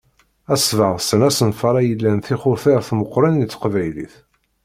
Ad 0.53 0.59
sbeɣsen 0.61 1.21
asenfar-a 1.27 1.81
ilan 1.91 2.19
tixutert 2.25 2.89
meqqren 2.97 3.41
i 3.45 3.47
teqbaylit. 3.47 4.13